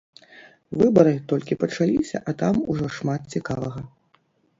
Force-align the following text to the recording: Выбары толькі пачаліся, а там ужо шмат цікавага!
Выбары 0.81 1.11
толькі 1.31 1.57
пачаліся, 1.63 2.17
а 2.31 2.35
там 2.39 2.55
ужо 2.73 2.89
шмат 2.97 3.21
цікавага! 3.37 3.85